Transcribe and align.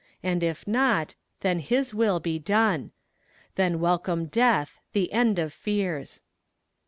And 0.23 0.41
if 0.41 0.65
not, 0.67 1.13
then 1.41 1.59
His 1.59 1.93
will 1.93 2.19
be 2.19 2.39
done: 2.39 2.89
Then 3.53 3.79
welcome 3.79 4.25
death, 4.25 4.79
the 4.93 5.13
end 5.13 5.37
of 5.37 5.53
fears. 5.53 6.21